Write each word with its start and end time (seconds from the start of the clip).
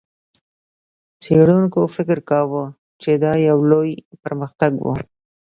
څېړونکو 1.21 1.81
فکر 1.95 2.17
کاوه، 2.29 2.63
چې 3.01 3.11
دا 3.23 3.33
یو 3.49 3.57
لوی 3.71 3.91
پرمختګ 4.23 4.73
و. 4.81 4.85